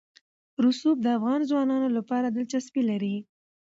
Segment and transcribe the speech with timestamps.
[0.63, 3.15] رسوب د افغان ځوانانو لپاره دلچسپي لري.